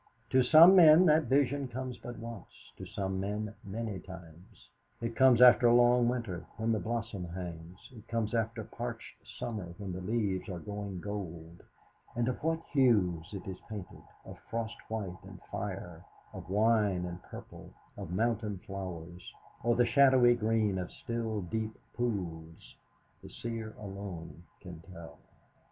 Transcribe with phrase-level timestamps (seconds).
[0.31, 4.67] To some men that vision comes but once, to some men many times.
[4.99, 9.93] It comes after long winter, when the blossom hangs; it comes after parched summer, when
[9.93, 11.61] the leaves are going gold;
[12.15, 17.21] and of what hues it is painted of frost white and fire, of wine and
[17.21, 19.31] purple, of mountain flowers,
[19.63, 22.75] or the shadowy green of still deep pools
[23.21, 25.19] the seer alone can tell.